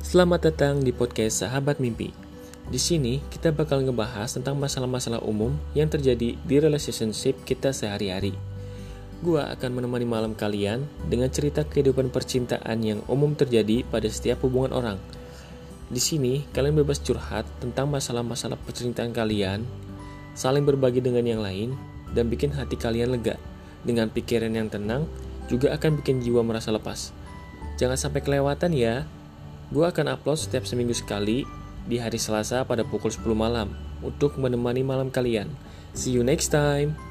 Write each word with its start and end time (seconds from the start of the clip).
Selamat 0.00 0.48
datang 0.48 0.80
di 0.80 0.96
podcast 0.96 1.44
Sahabat 1.44 1.76
Mimpi. 1.76 2.08
Di 2.72 2.80
sini 2.80 3.20
kita 3.28 3.52
bakal 3.52 3.84
ngebahas 3.84 4.32
tentang 4.32 4.56
masalah-masalah 4.56 5.20
umum 5.20 5.52
yang 5.76 5.92
terjadi 5.92 6.40
di 6.40 6.56
relationship 6.56 7.36
kita 7.44 7.68
sehari-hari. 7.76 8.32
Gua 9.20 9.52
akan 9.52 9.76
menemani 9.76 10.08
malam 10.08 10.32
kalian 10.32 10.88
dengan 11.04 11.28
cerita 11.28 11.68
kehidupan 11.68 12.08
percintaan 12.08 12.80
yang 12.80 13.04
umum 13.12 13.36
terjadi 13.36 13.84
pada 13.92 14.08
setiap 14.08 14.40
hubungan 14.40 14.72
orang. 14.72 14.96
Di 15.92 16.00
sini 16.00 16.48
kalian 16.56 16.80
bebas 16.80 17.04
curhat 17.04 17.44
tentang 17.60 17.92
masalah-masalah 17.92 18.56
percintaan 18.56 19.12
kalian, 19.12 19.68
saling 20.32 20.64
berbagi 20.64 21.04
dengan 21.04 21.28
yang 21.28 21.44
lain, 21.44 21.76
dan 22.16 22.32
bikin 22.32 22.56
hati 22.56 22.80
kalian 22.80 23.12
lega. 23.12 23.36
Dengan 23.84 24.08
pikiran 24.08 24.48
yang 24.48 24.72
tenang, 24.72 25.04
juga 25.52 25.76
akan 25.76 26.00
bikin 26.00 26.24
jiwa 26.24 26.40
merasa 26.40 26.72
lepas. 26.72 27.12
Jangan 27.76 28.00
sampai 28.00 28.24
kelewatan 28.24 28.72
ya. 28.72 29.04
Gue 29.70 29.86
akan 29.86 30.18
upload 30.18 30.34
setiap 30.34 30.66
seminggu 30.66 30.90
sekali 30.90 31.46
di 31.86 32.02
hari 32.02 32.18
Selasa 32.18 32.66
pada 32.66 32.82
pukul 32.82 33.14
10 33.14 33.22
malam 33.38 33.70
untuk 34.02 34.34
menemani 34.34 34.82
malam 34.82 35.14
kalian. 35.14 35.46
See 35.94 36.10
you 36.10 36.26
next 36.26 36.50
time. 36.50 37.09